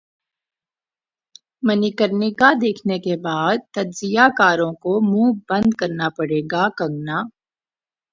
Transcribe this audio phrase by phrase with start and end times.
[1.65, 7.17] منیکارنیکا دیکھنے کے بعد تجزیہ کاروں کو منہ بند کرنا پڑے گا کنگنا